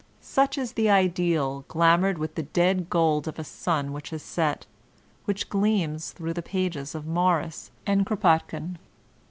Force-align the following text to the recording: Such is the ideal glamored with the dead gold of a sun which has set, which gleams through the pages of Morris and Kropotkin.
Such 0.19 0.57
is 0.57 0.71
the 0.73 0.89
ideal 0.89 1.63
glamored 1.67 2.17
with 2.17 2.33
the 2.33 2.41
dead 2.41 2.89
gold 2.89 3.27
of 3.27 3.37
a 3.37 3.43
sun 3.43 3.93
which 3.93 4.09
has 4.09 4.23
set, 4.23 4.65
which 5.25 5.47
gleams 5.47 6.09
through 6.11 6.33
the 6.33 6.41
pages 6.41 6.95
of 6.95 7.05
Morris 7.05 7.69
and 7.85 8.03
Kropotkin. 8.03 8.79